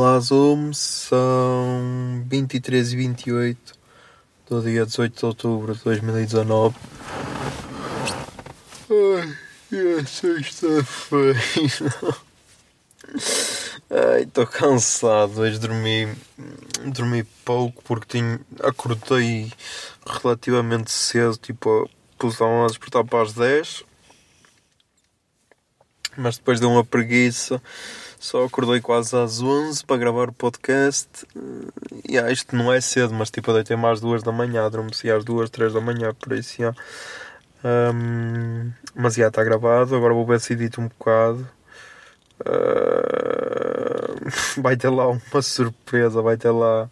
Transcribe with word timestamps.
Olá 0.00 0.20
Zoom, 0.20 0.72
são 0.72 2.24
23 2.28 2.92
e 2.92 2.96
28 2.96 3.72
do 4.48 4.62
dia 4.62 4.86
18 4.86 5.18
de 5.18 5.26
outubro 5.26 5.74
de 5.74 5.82
2019. 5.82 6.76
Ai, 8.88 9.36
é 9.72 10.04
sexta-feira. 10.04 11.40
Ai, 13.90 14.22
estou 14.22 14.46
cansado. 14.46 15.40
Hoje 15.40 15.58
dormi, 15.58 16.16
dormi 16.94 17.24
pouco 17.44 17.82
porque 17.82 18.20
tinha, 18.20 18.40
acordei 18.62 19.52
relativamente 20.06 20.92
cedo. 20.92 21.36
Tipo, 21.38 21.90
pus 22.16 22.40
a 22.40 22.66
despertar 22.68 23.04
para 23.04 23.24
as 23.24 23.32
10. 23.32 23.82
Mas 26.18 26.36
depois 26.36 26.58
deu 26.58 26.70
uma 26.70 26.84
preguiça. 26.84 27.62
Só 28.18 28.44
acordei 28.44 28.80
quase 28.80 29.16
às 29.16 29.40
11 29.40 29.84
para 29.84 29.96
gravar 29.96 30.28
o 30.28 30.32
podcast. 30.32 31.08
E 32.08 32.18
ah, 32.18 32.30
isto 32.30 32.56
não 32.56 32.72
é 32.72 32.80
cedo, 32.80 33.14
mas 33.14 33.30
tipo, 33.30 33.50
eu 33.50 33.54
deitei-me 33.54 33.86
às 33.86 34.00
2 34.00 34.24
da 34.24 34.32
manhã, 34.32 34.66
adormeci 34.66 35.10
às 35.10 35.24
2, 35.24 35.48
3 35.50 35.72
da 35.72 35.80
manhã, 35.80 36.12
por 36.14 36.32
isso 36.32 36.60
já. 36.60 36.74
Ahm, 37.64 38.72
mas 38.94 39.14
já 39.14 39.28
está 39.28 39.42
gravado, 39.44 39.94
agora 39.94 40.14
vou 40.14 40.26
ver 40.26 40.40
se 40.40 40.52
edito 40.52 40.80
um 40.80 40.88
bocado. 40.88 41.48
Ah, 42.44 44.14
vai 44.60 44.76
ter 44.76 44.88
lá 44.90 45.08
uma 45.08 45.42
surpresa, 45.42 46.20
vai 46.20 46.36
ter 46.36 46.50
lá 46.50 46.90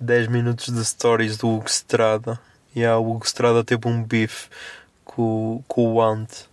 10 0.00 0.28
minutos 0.28 0.72
de 0.74 0.84
stories 0.84 1.36
do 1.36 1.48
Hugo 1.48 1.68
Strada. 1.68 2.40
E 2.74 2.80
yeah, 2.80 2.98
o 2.98 3.10
Hugo 3.10 3.26
Strada 3.26 3.62
teve 3.64 3.86
um 3.86 4.02
bife 4.02 4.48
com, 5.04 5.62
com 5.68 5.94
o 5.94 6.02
Ant. 6.02 6.48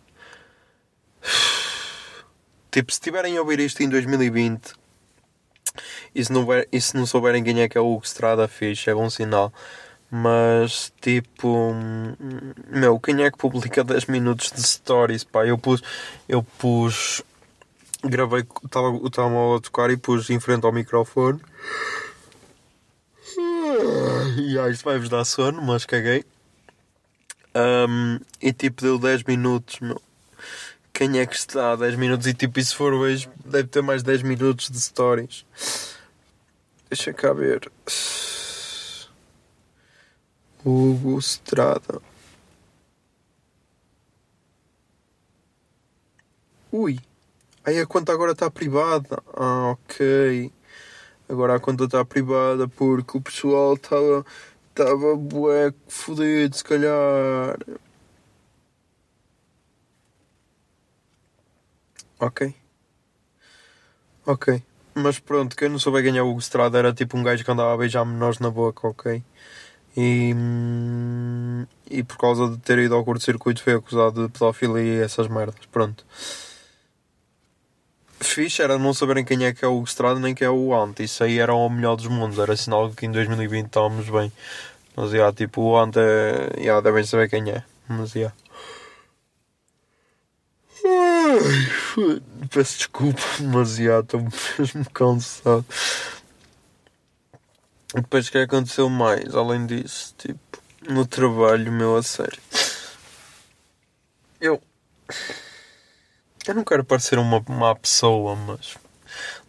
Tipo, 2.77 2.93
se 2.93 3.01
tiverem 3.01 3.35
a 3.35 3.41
ouvir 3.41 3.59
isto 3.59 3.81
em 3.81 3.89
2020 3.89 4.75
e 6.13 6.23
se 6.23 6.31
não, 6.31 6.45
ver- 6.45 6.69
e 6.71 6.79
se 6.79 6.95
não 6.95 7.07
souberem 7.07 7.43
quem 7.43 7.59
é 7.59 7.67
que 7.67 7.75
é 7.75 7.81
o 7.81 7.91
Hugo 7.91 8.05
Strada 8.05 8.47
fixe, 8.47 8.87
é 8.87 8.93
bom 8.93 9.09
sinal. 9.09 9.51
Mas, 10.11 10.93
tipo, 11.01 11.73
meu, 12.69 12.99
quem 12.99 13.23
é 13.23 13.31
que 13.31 13.37
publica 13.39 13.83
10 13.83 14.05
minutos 14.05 14.51
de 14.51 14.61
stories, 14.61 15.23
pá? 15.23 15.43
Eu 15.43 15.57
pus, 15.57 15.81
eu 16.29 16.43
pus, 16.43 17.23
gravei, 18.03 18.45
estava 18.63 18.89
o 18.89 19.09
telemóvel 19.09 19.55
a 19.55 19.59
tocar 19.61 19.89
e 19.89 19.97
pus 19.97 20.29
em 20.29 20.39
frente 20.39 20.63
ao 20.63 20.71
microfone. 20.71 21.41
E 24.37 24.59
ah, 24.59 24.69
isto 24.69 24.83
vai-vos 24.83 25.09
dar 25.09 25.25
sono, 25.25 25.63
mas 25.63 25.83
caguei. 25.83 26.23
Hum, 27.55 28.19
e 28.39 28.53
tipo, 28.53 28.83
deu 28.83 28.99
10 28.99 29.23
minutos, 29.23 29.79
meu 29.79 29.99
quem 30.97 31.19
é 31.19 31.27
que 31.27 31.35
está 31.35 31.73
a 31.73 31.75
10 31.75 31.95
minutos 31.95 32.25
e 32.25 32.33
tipo, 32.33 32.59
e 32.59 32.65
se 32.65 32.73
for 32.73 32.91
hoje, 32.91 33.29
deve 33.45 33.67
ter 33.67 33.83
mais 33.83 34.01
10 34.01 34.23
minutos 34.23 34.67
de 34.67 34.79
stories. 34.81 35.45
Deixa 36.89 37.13
cá 37.13 37.31
ver. 37.33 37.71
Hugo 40.65 41.19
Strada. 41.19 42.01
Ui. 46.71 46.97
Aí 47.63 47.79
a 47.79 47.85
conta 47.85 48.11
agora 48.11 48.31
está 48.31 48.49
privada. 48.49 49.21
Ah, 49.35 49.73
ok. 49.73 50.51
Agora 51.29 51.57
a 51.57 51.59
conta 51.59 51.83
está 51.83 52.03
privada 52.03 52.67
porque 52.67 53.19
o 53.19 53.21
pessoal 53.21 53.75
estava. 53.75 54.25
Estava 54.71 55.15
bué 55.15 55.71
fodido, 55.87 56.57
se 56.57 56.63
calhar. 56.63 57.55
Ok. 62.19 62.53
Ok. 64.25 64.63
Mas 64.95 65.19
pronto, 65.19 65.55
quem 65.55 65.69
não 65.69 65.77
souber 65.77 66.03
ganhar 66.03 66.23
o 66.23 66.31
Hugo 66.31 66.39
Strada 66.39 66.77
era 66.77 66.93
tipo 66.93 67.17
um 67.17 67.23
gajo 67.23 67.45
que 67.45 67.51
andava 67.51 67.73
a 67.73 67.77
beijar 67.77 68.03
menores 68.03 68.39
na 68.39 68.49
boca, 68.49 68.87
ok? 68.87 69.23
E, 69.95 70.33
e 71.89 72.03
por 72.03 72.17
causa 72.17 72.49
de 72.49 72.57
ter 72.57 72.79
ido 72.79 72.95
ao 72.95 73.03
curto-circuito 73.03 73.63
foi 73.63 73.73
acusado 73.73 74.27
de 74.27 74.33
pedofilia 74.33 74.81
e 74.81 75.01
essas 75.01 75.27
merdas. 75.27 75.65
Pronto. 75.71 76.05
Fixe 78.19 78.61
era 78.61 78.79
não 78.79 78.93
saberem 78.93 79.23
quem 79.23 79.45
é 79.45 79.53
que 79.53 79.63
é 79.63 79.67
o 79.67 79.77
Hugo 79.77 79.87
Strada 79.87 80.19
nem 80.19 80.33
quem 80.33 80.47
é 80.47 80.49
o 80.49 80.73
Ant. 80.73 80.99
Isso 80.99 81.23
aí 81.23 81.39
era 81.39 81.53
o 81.53 81.69
melhor 81.69 81.95
dos 81.95 82.07
mundos. 82.07 82.39
Era 82.39 82.55
sinal 82.55 82.91
que 82.91 83.05
em 83.05 83.11
2020 83.11 83.67
estávamos 83.67 84.09
bem. 84.09 84.31
Mas, 84.95 85.13
yeah, 85.13 85.31
tipo, 85.31 85.61
o 85.61 85.83
é... 85.95 86.59
Yeah, 86.59 86.81
devem 86.81 87.03
saber 87.03 87.29
quem 87.29 87.51
é. 87.51 87.63
Mas, 87.87 88.15
yeah. 88.15 88.35
Peço 92.49 92.77
desculpa, 92.77 93.21
mas 93.41 93.75
já 93.75 93.99
estou 93.99 94.21
mesmo 94.21 94.89
cansado. 94.91 95.65
Depois 97.93 98.27
o 98.27 98.31
que 98.31 98.37
aconteceu 98.37 98.89
mais, 98.89 99.33
além 99.33 99.65
disso, 99.65 100.13
tipo, 100.17 100.39
no 100.87 101.05
trabalho 101.05 101.71
meu 101.71 101.95
a 101.95 102.03
sério. 102.03 102.39
Eu. 104.39 104.61
Eu 106.47 106.55
não 106.55 106.63
quero 106.63 106.83
parecer 106.83 107.17
uma 107.17 107.43
má 107.47 107.75
pessoa, 107.75 108.35
mas. 108.35 108.77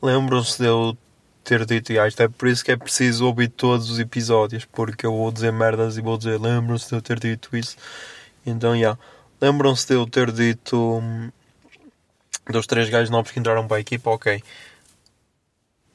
Lembram-se 0.01 0.59
de 0.59 0.69
eu 0.69 0.97
ter 1.45 1.65
dito, 1.65 1.99
ah, 1.99 2.07
isto 2.07 2.23
é 2.23 2.29
por 2.29 2.49
isso 2.49 2.65
que 2.65 2.71
é 2.73 2.77
preciso 2.77 3.27
ouvir 3.27 3.49
todos 3.49 3.91
os 3.91 3.99
episódios, 3.99 4.65
porque 4.67 5.07
eu 5.07 5.13
vou 5.13 5.33
dizer 5.33 5.53
merdas 5.53 5.97
e 5.97 6.03
vou 6.03 6.19
dizer, 6.19 6.41
lembram-se 6.41 6.89
de 6.89 6.95
eu 6.95 7.03
ter 7.03 7.19
dito 7.19 7.57
isso. 7.57 7.77
Então, 8.45 8.79
já. 8.79 8.99
Lembram-se 9.41 9.87
de 9.87 9.95
eu 9.95 10.07
ter 10.07 10.31
dito. 10.33 11.03
Dos 12.53 12.67
três 12.67 12.89
gajos 12.89 13.11
novos 13.11 13.31
que 13.33 13.39
entraram 13.41 13.67
para 13.67 13.79
a 13.79 13.81
equipa, 13.81 14.11
ok. 14.11 14.43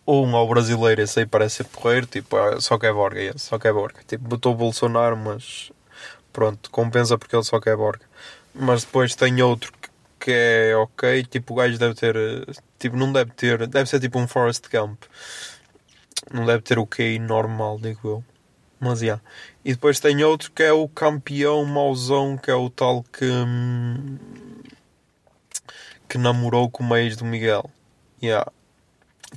Um 0.06 0.36
ao 0.36 0.48
brasileiro, 0.48 1.02
esse 1.02 1.20
aí 1.22 1.26
parece 1.26 1.58
ser 1.58 1.64
porreiro, 1.66 2.06
tipo, 2.06 2.36
ah, 2.36 2.60
só 2.60 2.78
quer 2.78 2.94
Borga, 2.94 3.22
esse, 3.22 3.40
só 3.40 3.58
quer 3.58 3.72
Borga. 3.74 4.02
Tipo, 4.06 4.28
botou 4.28 4.52
o 4.54 4.56
Bolsonaro, 4.56 5.16
mas 5.16 5.72
pronto, 6.34 6.70
compensa 6.72 7.18
porque 7.18 7.36
ele 7.36 7.44
só 7.44 7.60
quer 7.62 7.78
Borga. 7.78 8.06
Mas 8.56 8.84
depois 8.86 9.16
tem 9.16 9.42
outro 9.44 9.72
que- 9.74 9.90
que 10.20 10.32
é 10.32 10.76
ok, 10.78 11.24
tipo, 11.26 11.54
o 11.54 11.58
gajo 11.58 11.78
deve 11.80 11.96
ter, 11.96 12.16
tipo, 12.80 12.98
não 12.98 13.14
deve 13.14 13.32
ter, 13.34 13.68
deve 13.68 13.90
ser 13.90 14.00
tipo 14.02 14.20
um 14.20 14.28
Forest 14.28 14.70
Camp. 14.70 15.02
Não 16.32 16.46
deve 16.46 16.62
ter 16.62 16.80
o 16.80 16.86
QI 16.88 17.20
normal, 17.20 17.80
digo 17.80 18.00
eu. 18.08 18.24
Mas, 18.80 19.00
já. 19.00 19.20
E 19.66 19.74
depois 19.74 20.00
tem 20.00 20.24
outro 20.24 20.52
que 20.52 20.64
é 20.64 20.74
o 20.74 20.88
campeão 20.90 21.64
mauzão, 21.66 22.38
que 22.38 22.52
é 22.52 22.56
o 22.56 22.70
tal 22.70 23.04
que... 23.04 23.26
hum, 23.26 24.18
que 26.14 26.18
namorou 26.20 26.70
com 26.70 26.88
o 26.88 26.96
ex 26.96 27.18
do 27.18 27.26
Miguel. 27.26 27.68
Yeah. 28.22 28.52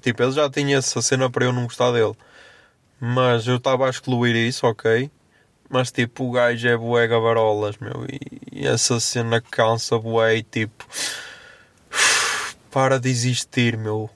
Tipo, 0.03 0.25
ele 0.25 0.33
já 0.33 0.51
tinha 0.51 0.77
essa 0.77 1.01
cena 1.01 1.31
para 1.31 1.47
eu 1.47 1.53
não 1.55 1.63
gostar 1.63 1.91
dele. 1.91 2.15
Mas 3.01 3.47
eu 3.47 3.57
estava 3.57 3.87
a 3.87 3.91
excluir 3.91 4.37
isso, 4.37 4.67
ok. 4.67 5.11
Mas 5.71 5.91
tipo, 5.91 6.25
o 6.25 6.31
gajo 6.33 6.69
é 6.69 6.77
bué 6.77 7.07
gabarolas, 7.07 7.79
meu. 7.79 8.05
E, 8.53 8.67
essa 8.67 9.01
cena 9.01 9.41
cansa 9.41 9.99
bué 9.99 10.37
e 10.37 10.43
tipo... 10.43 10.87
Para 12.71 13.01
de 13.01 13.09
existir, 13.09 13.79
meu. 13.79 14.11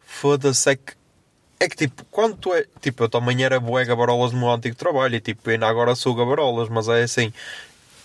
Foda-se, 0.00 0.68
é 0.68 0.76
que... 0.76 0.92
É 1.58 1.66
que 1.66 1.76
tipo, 1.76 2.04
quando 2.10 2.36
tu 2.36 2.52
é... 2.52 2.66
Tipo, 2.78 3.04
eu 3.04 3.08
também 3.08 3.42
era 3.42 3.58
bué 3.58 3.86
gabarolas 3.86 4.32
no 4.32 4.40
meu 4.40 4.50
antigo 4.50 4.76
trabalho. 4.76 5.14
E 5.14 5.20
tipo, 5.20 5.48
ainda 5.48 5.66
agora 5.66 5.94
sou 5.94 6.14
gabarolas. 6.14 6.68
Mas 6.68 6.88
é 6.88 7.04
assim... 7.04 7.32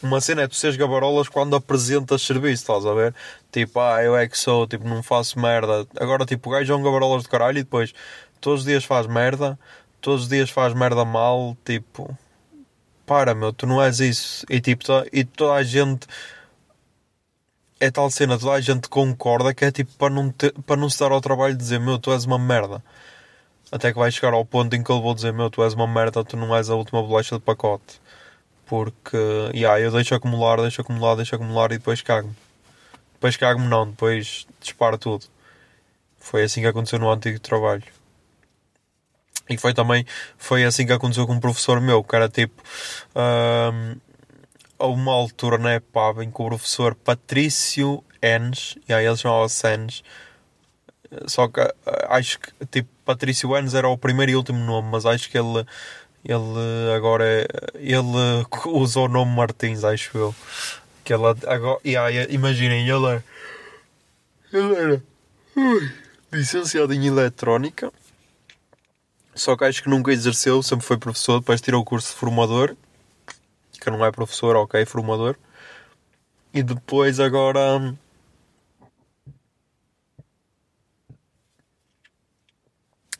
Uma 0.01 0.21
cena 0.21 0.43
é 0.43 0.47
tu 0.47 0.55
seres 0.55 0.77
gabarolas 0.77 1.27
quando 1.27 1.55
apresentas 1.55 2.21
serviço, 2.21 2.63
estás 2.63 2.85
a 2.85 2.93
ver? 2.93 3.13
Tipo, 3.51 3.79
ah, 3.81 4.01
eu 4.01 4.15
é 4.15 4.27
que 4.27 4.37
sou, 4.37 4.65
tipo, 4.65 4.87
não 4.87 5.03
faço 5.03 5.37
merda. 5.39 5.85
Agora, 5.99 6.25
tipo, 6.25 6.49
o 6.49 6.53
gajo 6.53 6.71
é 6.71 6.75
um 6.75 6.83
gabarolas 6.83 7.23
de 7.23 7.29
caralho 7.29 7.59
e 7.59 7.63
depois 7.63 7.93
todos 8.39 8.61
os 8.61 8.65
dias 8.65 8.85
faz 8.85 9.07
merda, 9.07 9.59
todos 10.01 10.23
os 10.23 10.29
dias 10.29 10.49
faz 10.49 10.73
merda 10.73 11.03
mal, 11.03 11.57
tipo, 11.65 12.17
para 13.05 13.33
meu, 13.35 13.51
tu 13.51 13.65
não 13.67 13.81
és 13.81 13.99
isso. 13.99 14.45
E 14.49 14.61
tipo, 14.61 14.83
e 15.11 15.23
toda 15.25 15.53
a 15.55 15.63
gente 15.63 16.07
é 17.79 17.89
tal 17.89 18.09
cena, 18.11 18.37
toda 18.37 18.53
a 18.53 18.61
gente 18.61 18.89
concorda 18.89 19.53
que 19.53 19.65
é 19.65 19.71
tipo 19.71 19.91
para 19.97 20.13
não, 20.13 20.31
para 20.65 20.75
não 20.77 20.89
se 20.89 20.99
dar 20.99 21.11
ao 21.11 21.21
trabalho 21.21 21.53
de 21.55 21.59
dizer 21.59 21.79
meu, 21.79 21.97
tu 21.97 22.11
és 22.11 22.25
uma 22.25 22.37
merda. 22.39 22.83
Até 23.71 23.91
que 23.91 23.99
vai 23.99 24.11
chegar 24.11 24.33
ao 24.33 24.45
ponto 24.45 24.75
em 24.75 24.83
que 24.83 24.91
eu 24.91 25.01
vou 25.01 25.13
dizer 25.15 25.33
meu, 25.33 25.49
tu 25.49 25.63
és 25.63 25.73
uma 25.73 25.87
merda, 25.87 26.23
tu 26.23 26.37
não 26.37 26.55
és 26.55 26.69
a 26.69 26.75
última 26.75 27.01
bolacha 27.01 27.35
de 27.35 27.41
pacote. 27.41 28.01
Porque, 28.69 29.17
yeah, 29.55 29.79
eu 29.79 29.91
deixo 29.91 30.13
acumular, 30.13 30.61
deixo 30.61 30.81
acumular, 30.81 31.15
deixo 31.15 31.35
acumular 31.35 31.71
e 31.71 31.79
depois 31.79 32.01
cago-me. 32.03 32.35
Depois 33.13 33.35
cago-me 33.35 33.67
não, 33.67 33.89
depois 33.89 34.45
disparo 34.61 34.97
tudo. 34.97 35.25
Foi 36.19 36.43
assim 36.43 36.61
que 36.61 36.67
aconteceu 36.67 36.99
no 36.99 37.11
antigo 37.11 37.39
trabalho. 37.39 37.83
E 39.49 39.57
foi 39.57 39.73
também, 39.73 40.05
foi 40.37 40.63
assim 40.63 40.85
que 40.85 40.93
aconteceu 40.93 41.25
com 41.25 41.33
um 41.33 41.39
professor 41.39 41.81
meu, 41.81 42.03
que 42.03 42.15
era 42.15 42.29
tipo, 42.29 42.61
hum, 43.15 43.95
a 44.77 44.85
uma 44.85 45.13
altura 45.13 45.57
na 45.57 45.75
EPAB 45.75 46.21
em 46.23 46.29
que 46.31 46.41
o 46.41 46.45
professor 46.45 46.93
Patrício 46.93 48.03
Enes, 48.21 48.77
e 48.87 48.93
aí 48.93 49.05
ele 49.05 49.17
chamava-se 49.17 49.67
Enes, 49.67 50.03
só 51.25 51.47
que 51.47 51.59
ah, 51.59 51.73
acho 52.09 52.39
que 52.39 52.65
tipo 52.67 52.89
Patrício 53.03 53.55
Enes 53.57 53.73
era 53.73 53.89
o 53.89 53.97
primeiro 53.97 54.31
e 54.31 54.35
último 54.35 54.59
nome, 54.59 54.89
mas 54.91 55.07
acho 55.07 55.29
que 55.29 55.37
ele, 55.39 55.65
ele 56.23 56.93
agora 56.95 57.23
é, 57.25 57.47
ele 57.75 58.45
usa 58.67 58.99
o 59.01 59.07
nome 59.07 59.35
Martins, 59.35 59.83
acho 59.83 60.17
eu. 60.17 60.35
Que 61.03 61.13
ele 61.13 61.23
agora, 61.47 61.79
aí, 61.83 62.27
imaginem, 62.29 62.87
ele 62.87 63.05
era, 63.05 63.23
ele 64.53 64.75
era 64.75 65.03
licenciado 66.31 66.93
em 66.93 67.07
eletrónica, 67.07 67.91
só 69.33 69.55
que 69.55 69.63
acho 69.63 69.81
que 69.81 69.89
nunca 69.89 70.11
exerceu, 70.11 70.61
sempre 70.61 70.85
foi 70.85 70.97
professor, 70.97 71.39
depois 71.39 71.61
tirou 71.61 71.81
o 71.81 71.85
curso 71.85 72.09
de 72.09 72.19
formador 72.19 72.75
que 73.79 73.89
não 73.89 74.05
é 74.05 74.11
professor, 74.11 74.55
ok, 74.55 74.85
formador. 74.85 75.37
E 76.53 76.61
depois 76.61 77.19
agora. 77.19 77.95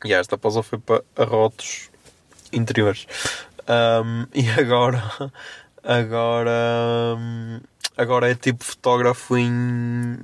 E 0.04 0.14
esta 0.14 0.38
pausa 0.38 0.64
foi 0.64 0.80
para 0.80 1.04
arrotos 1.16 1.89
interiores. 2.52 3.08
Hum, 3.68 4.26
e 4.34 4.50
agora. 4.50 5.04
Agora. 5.84 7.18
Agora 7.98 8.32
é 8.32 8.36
tipo 8.36 8.64
fotógrafo 8.64 9.38
em. 9.38 10.18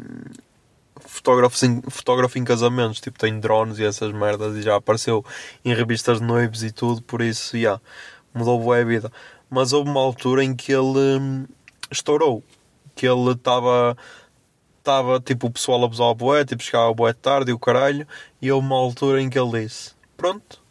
Fotógrafo 1.00 1.66
em, 1.66 1.81
fotógrafo 1.89 2.38
em 2.38 2.44
casamentos, 2.44 3.00
tipo 3.00 3.18
tem 3.18 3.39
drones 3.39 3.80
e 3.80 3.86
essas 3.86 4.12
merdas 4.12 4.56
e 4.57 4.62
já 4.62 4.75
apareceu 4.75 5.24
em 5.63 5.74
revistas 5.74 6.19
de 6.19 6.25
noivos 6.25 6.63
e 6.63 6.72
tudo, 6.72 7.01
por 7.01 7.22
isso, 7.22 7.57
já, 7.57 7.80
mudou 8.33 8.60
bué 8.60 8.81
a 8.81 8.86
vida 8.86 9.12
mas 9.50 9.74
houve 9.74 9.89
uma 9.89 10.01
altura 10.01 10.44
em 10.44 10.56
que 10.56 10.71
ele 10.71 11.19
hum, 11.19 11.45
estourou. 11.92 12.44
Que 12.95 13.07
ele 13.07 13.31
estava. 13.31 13.98
Estava 14.80 15.19
tipo 15.19 15.48
o 15.48 15.51
pessoal 15.51 15.81
a 15.81 15.86
abusar 15.86 16.07
o 16.07 16.13
boé, 16.16 16.45
tipo 16.45 16.62
chegava 16.62 16.94
boé 16.94 17.12
tarde 17.12 17.50
e 17.50 17.54
o 17.54 17.60
caralho. 17.60 18.07
E 18.39 18.51
houve 18.51 18.68
uma 18.68 18.75
altura 18.75 19.21
em 19.21 19.30
que 19.30 19.39
ele 19.39 19.63
disse: 19.63 19.94
Pronto, 20.16 20.62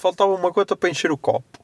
faltava 0.00 0.32
uma 0.32 0.52
coisa 0.52 0.76
para 0.76 0.90
encher 0.90 1.10
o 1.10 1.16
copo. 1.18 1.58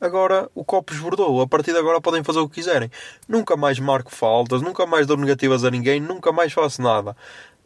Agora 0.00 0.50
o 0.54 0.64
copo 0.64 0.92
esbordou. 0.92 1.40
A 1.40 1.46
partir 1.46 1.72
de 1.72 1.78
agora 1.78 2.00
podem 2.00 2.22
fazer 2.22 2.40
o 2.40 2.48
que 2.48 2.56
quiserem. 2.56 2.90
Nunca 3.28 3.56
mais 3.56 3.78
marco 3.78 4.10
faltas, 4.10 4.60
nunca 4.60 4.86
mais 4.86 5.06
dou 5.06 5.16
negativas 5.16 5.64
a 5.64 5.70
ninguém, 5.70 6.00
nunca 6.00 6.32
mais 6.32 6.52
faço 6.52 6.82
nada. 6.82 7.16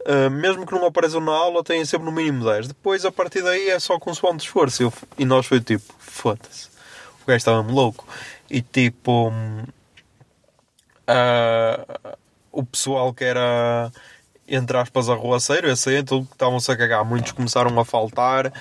Uh, 0.01 0.29
mesmo 0.29 0.65
que 0.65 0.73
não 0.73 0.85
apareçam 0.85 1.19
na 1.19 1.33
aula, 1.33 1.61
têm 1.63 1.83
sempre 1.83 2.05
no 2.05 2.11
mínimo 2.11 2.45
10. 2.45 2.69
Depois, 2.69 3.03
a 3.03 3.11
partir 3.11 3.41
daí, 3.41 3.69
é 3.69 3.79
só 3.79 3.99
consoante 3.99 4.45
esforço. 4.45 4.83
Eu- 4.83 4.93
e 5.17 5.25
nós 5.25 5.45
foi 5.45 5.59
tipo: 5.59 5.93
Foda-se 5.99 6.69
o 7.21 7.27
gajo 7.27 7.37
estava 7.37 7.61
mesmo 7.61 7.75
louco. 7.75 8.07
E 8.49 8.61
tipo, 8.61 9.31
ah, 11.07 12.15
o 12.51 12.63
pessoal 12.65 13.13
que 13.13 13.23
era, 13.23 13.91
entre 14.47 14.77
aspas, 14.77 15.09
arruaceiro, 15.09 15.69
esse 15.69 15.89
aí, 15.89 15.97
então 15.97 16.21
estavam-se 16.31 16.71
a 16.71 16.77
cagar. 16.77 17.05
Muitos 17.05 17.31
começaram 17.31 17.77
a 17.79 17.85
faltar. 17.85 18.53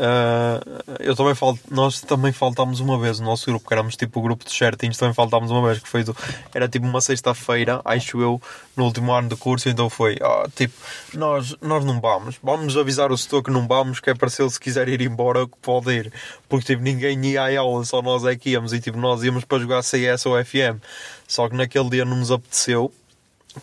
Ah, 0.00 0.60
eu 1.00 1.16
também 1.16 1.34
fal... 1.34 1.58
Nós 1.68 2.00
também 2.00 2.30
faltámos 2.30 2.78
uma 2.78 2.96
vez, 2.98 3.18
o 3.18 3.24
nosso 3.24 3.46
grupo, 3.46 3.66
que 3.66 3.74
éramos 3.74 3.96
tipo 3.96 4.20
o 4.20 4.22
grupo 4.22 4.44
de 4.44 4.52
certinhos, 4.52 4.96
também 4.96 5.12
faltámos 5.12 5.50
uma 5.50 5.66
vez, 5.66 5.80
que 5.80 5.88
foi 5.88 6.04
do... 6.04 6.16
era 6.54 6.68
tipo 6.68 6.86
uma 6.86 7.00
sexta-feira, 7.00 7.80
acho 7.84 8.20
eu, 8.20 8.40
no 8.76 8.84
último 8.84 9.12
ano 9.12 9.28
de 9.28 9.36
curso, 9.36 9.68
então 9.68 9.90
foi, 9.90 10.16
tipo, 10.54 10.74
nós, 11.14 11.56
nós 11.60 11.84
não 11.84 12.00
vamos, 12.00 12.38
vamos 12.40 12.76
avisar 12.76 13.10
o 13.10 13.18
setor 13.18 13.42
que 13.42 13.50
não 13.50 13.66
vamos, 13.66 13.98
que 13.98 14.08
é 14.08 14.14
para 14.14 14.30
se 14.30 14.40
ele 14.40 14.50
se 14.50 14.60
quiser 14.60 14.88
ir 14.88 15.00
embora, 15.00 15.46
que 15.46 15.56
pode 15.60 15.90
ir, 15.90 16.12
porque 16.48 16.66
tipo, 16.66 16.82
ninguém 16.82 17.20
ia 17.26 17.42
à 17.42 17.60
aula, 17.60 17.84
só 17.84 18.00
nós 18.00 18.24
é 18.24 18.36
que 18.36 18.50
íamos, 18.50 18.72
e 18.72 18.80
tipo, 18.80 18.96
nós 18.96 19.24
íamos 19.24 19.44
para 19.44 19.58
jogar 19.58 19.82
CS 19.82 20.26
ou 20.26 20.44
FM, 20.44 20.80
só 21.26 21.48
que 21.48 21.56
naquele 21.56 21.90
dia 21.90 22.04
não 22.04 22.16
nos 22.16 22.30
apeteceu, 22.30 22.92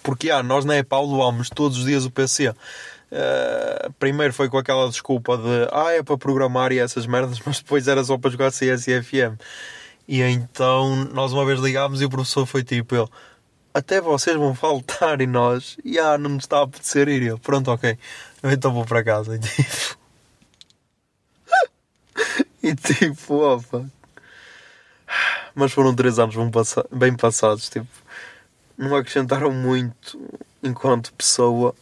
porque 0.03 0.29
ah, 0.29 0.43
nós 0.43 0.65
na 0.65 0.77
EPAU 0.77 1.07
doámos 1.07 1.49
todos 1.49 1.77
os 1.77 1.85
dias 1.85 2.05
o 2.05 2.11
PC. 2.11 2.53
Uh, 3.15 3.93
primeiro 3.93 4.33
foi 4.33 4.49
com 4.49 4.57
aquela 4.57 4.89
desculpa 4.89 5.37
de 5.37 5.69
ah, 5.71 5.93
é 5.93 6.03
para 6.03 6.17
programar 6.17 6.73
e 6.73 6.79
essas 6.79 7.07
merdas, 7.07 7.39
mas 7.47 7.61
depois 7.61 7.87
era 7.87 8.03
só 8.03 8.17
para 8.17 8.29
jogar 8.29 8.51
CS 8.51 8.87
e 8.87 9.01
FM. 9.01 9.39
E 10.05 10.21
então 10.21 11.05
nós 11.13 11.31
uma 11.31 11.45
vez 11.45 11.61
ligámos 11.61 12.01
e 12.01 12.05
o 12.05 12.09
professor 12.09 12.45
foi 12.45 12.61
tipo 12.61 12.93
ele, 12.93 13.07
até 13.73 14.01
vocês 14.01 14.35
vão 14.35 14.53
faltar 14.53 15.21
e 15.21 15.27
nós, 15.27 15.77
e 15.83 15.97
ah, 15.97 16.17
não 16.17 16.31
nos 16.31 16.43
está 16.43 16.59
a 16.59 16.63
apetecer 16.63 17.07
ir. 17.07 17.23
Eu, 17.23 17.39
pronto, 17.39 17.71
ok, 17.71 17.97
eu 18.43 18.51
então 18.51 18.73
vou 18.73 18.85
para 18.85 19.03
casa. 19.03 19.39
E 22.63 22.73
tipo, 22.75 22.95
e 23.11 23.13
tipo, 23.13 23.35
opa. 23.35 23.85
Mas 25.53 25.71
foram 25.71 25.95
três 25.95 26.17
anos 26.19 26.35
bem 26.91 27.15
passados, 27.15 27.69
tipo, 27.69 27.87
não 28.77 28.95
acrescentaram 28.95 29.51
muito 29.51 30.19
enquanto 30.63 31.13
pessoa, 31.13 31.75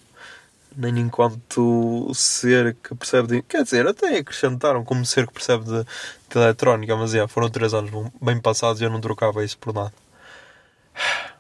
nem 0.75 0.99
enquanto 0.99 2.11
ser 2.13 2.75
que 2.75 2.95
percebe 2.95 3.27
de... 3.27 3.41
Quer 3.43 3.63
dizer, 3.63 3.87
até 3.87 4.17
acrescentaram 4.17 4.83
como 4.83 5.05
ser 5.05 5.27
que 5.27 5.33
percebe 5.33 5.65
de, 5.65 5.83
de 5.83 6.37
eletrónica, 6.37 6.95
mas 6.95 7.13
é, 7.13 7.27
foram 7.27 7.49
três 7.49 7.73
anos 7.73 7.91
bem 8.21 8.39
passados 8.39 8.81
e 8.81 8.83
eu 8.83 8.89
não 8.89 9.01
trocava 9.01 9.43
isso 9.43 9.57
por 9.57 9.73
nada. 9.73 9.93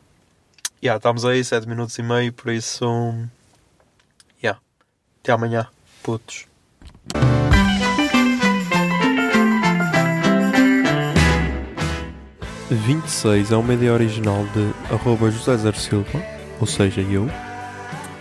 Já, 0.81 0.97
estamos 0.97 1.23
aí, 1.25 1.43
sete 1.43 1.67
minutos 1.67 1.97
e 1.97 2.03
meio, 2.03 2.33
por 2.33 2.51
isso... 2.51 2.85
Já, 4.41 4.57
até 5.21 5.31
amanhã, 5.31 5.67
putos. 6.01 6.45
e 12.73 12.75
26 12.75 13.51
é 13.51 13.55
uma 13.55 13.73
ideia 13.73 13.93
original 13.93 14.43
de 14.47 14.93
arroba 14.93 15.29
José 15.29 15.55
Zer 15.57 15.75
Silva, 15.75 16.23
ou 16.59 16.65
seja, 16.65 17.01
eu. 17.01 17.29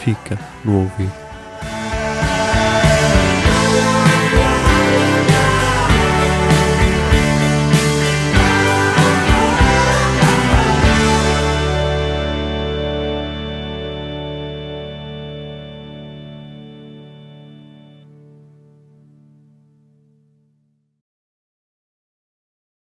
fica 0.00 0.38
no 0.64 0.80
ouvido. 0.80 1.29